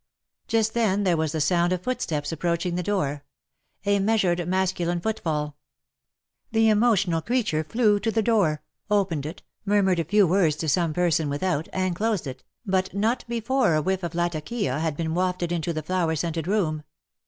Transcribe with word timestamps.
Just 0.47 0.73
then 0.73 1.03
there 1.03 1.15
was 1.15 1.31
the 1.31 1.39
sound 1.39 1.71
of 1.71 1.83
footsteps 1.83 2.31
approaching 2.31 2.73
the 2.73 2.81
door— 2.81 3.23
a 3.85 3.99
measured 3.99 4.47
masculine 4.47 4.99
foot 4.99 5.19
fall. 5.19 5.57
The 6.51 6.69
emotional 6.69 7.21
creature 7.21 7.63
flew 7.63 7.99
to 7.99 8.09
the 8.09 8.23
door, 8.23 8.63
opened 8.89 9.27
it, 9.27 9.43
murmured 9.63 9.99
a 9.99 10.03
few 10.03 10.25
words 10.25 10.55
to 10.55 10.67
some 10.69 10.91
person 10.91 11.29
without, 11.29 11.69
and 11.71 11.95
closed 11.95 12.25
it, 12.25 12.43
but 12.65 12.95
not 12.95 13.23
before 13.27 13.75
a 13.75 13.81
whiff 13.83 14.01
of 14.01 14.15
Latakia 14.15 14.79
had 14.79 14.97
been 14.97 15.13
wafted 15.13 15.51
into 15.51 15.71
the 15.71 15.83
flower 15.83 16.15
scented 16.15 16.47
room. 16.47 16.83